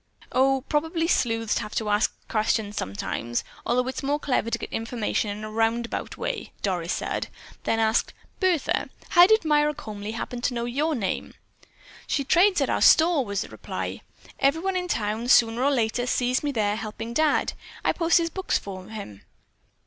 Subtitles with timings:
[0.31, 5.29] "O, probably sleuths have to ask questions sometimes, although it's more clever to get information
[5.29, 7.27] in a round about way," Doris said;
[7.65, 11.35] then asked: "Bertha, how did Myra Comely happen to know your name?"
[12.07, 14.01] "She trades at our store," was the reply.
[14.39, 17.53] "Everyone in town, sooner or later, sees me in there helping Dad.
[17.85, 19.21] I post his books for him."